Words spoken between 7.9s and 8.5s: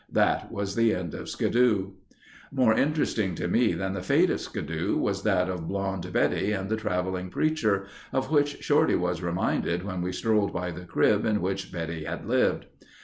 of